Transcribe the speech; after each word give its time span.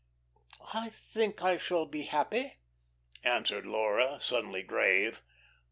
"I 0.73 0.89
think 0.89 1.43
I 1.43 1.57
shall 1.59 1.85
be 1.85 2.05
happy," 2.05 2.55
answered 3.23 3.67
Laura, 3.67 4.19
suddenly 4.19 4.63
grave. 4.63 5.21